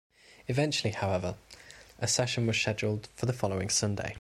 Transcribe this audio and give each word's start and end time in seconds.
Eventually, 0.47 0.93
however, 0.93 1.35
a 1.99 2.07
session 2.07 2.47
was 2.47 2.57
scheduled 2.59 3.07
for 3.13 3.27
the 3.27 3.33
following 3.33 3.69
Sunday. 3.69 4.09